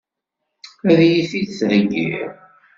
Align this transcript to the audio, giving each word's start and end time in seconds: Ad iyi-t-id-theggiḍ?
Ad 0.91 0.99
iyi-t-id-theggiḍ? 1.07 2.31